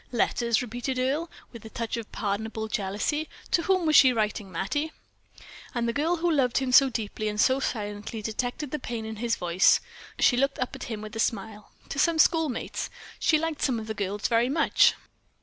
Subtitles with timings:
[0.11, 3.29] "Letters!" repeated Earle, with a touch of pardonable jealousy.
[3.51, 4.91] "To whom was she writing, Mattie?"
[5.75, 9.17] And the girl who loved him so deeply and so silently detected the pain in
[9.17, 9.79] his voice.
[10.17, 11.69] She looked up at him with a smile.
[11.89, 12.89] "To some schoolmates.
[13.19, 14.95] She liked some of the girls very much."